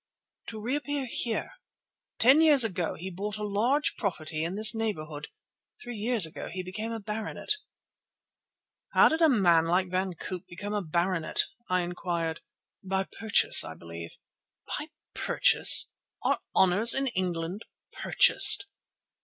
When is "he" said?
2.95-3.11, 6.51-6.63